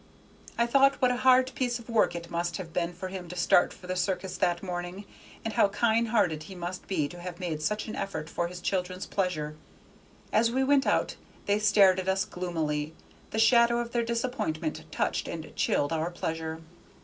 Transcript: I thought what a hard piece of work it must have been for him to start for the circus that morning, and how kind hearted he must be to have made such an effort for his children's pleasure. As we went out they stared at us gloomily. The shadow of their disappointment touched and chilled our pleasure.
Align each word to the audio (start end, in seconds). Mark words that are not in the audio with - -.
I 0.57 0.65
thought 0.65 0.99
what 0.99 1.11
a 1.11 1.15
hard 1.17 1.53
piece 1.53 1.77
of 1.77 1.87
work 1.87 2.15
it 2.15 2.31
must 2.31 2.57
have 2.57 2.73
been 2.73 2.91
for 2.91 3.09
him 3.09 3.27
to 3.27 3.35
start 3.35 3.71
for 3.71 3.85
the 3.85 3.95
circus 3.95 4.35
that 4.37 4.63
morning, 4.63 5.05
and 5.45 5.53
how 5.53 5.67
kind 5.67 6.07
hearted 6.07 6.41
he 6.41 6.55
must 6.55 6.87
be 6.87 7.07
to 7.07 7.19
have 7.21 7.39
made 7.39 7.61
such 7.61 7.87
an 7.87 7.95
effort 7.95 8.27
for 8.27 8.47
his 8.47 8.61
children's 8.61 9.05
pleasure. 9.05 9.55
As 10.33 10.49
we 10.49 10.63
went 10.63 10.87
out 10.87 11.17
they 11.45 11.59
stared 11.59 11.99
at 11.99 12.09
us 12.09 12.25
gloomily. 12.25 12.95
The 13.29 13.37
shadow 13.37 13.77
of 13.77 13.91
their 13.91 14.01
disappointment 14.03 14.83
touched 14.91 15.27
and 15.27 15.55
chilled 15.55 15.93
our 15.93 16.09
pleasure. 16.09 16.63